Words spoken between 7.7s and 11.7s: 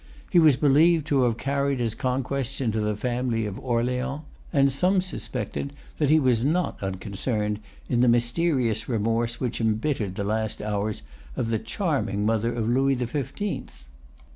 in the mysterious remorse which embittered the last hours of the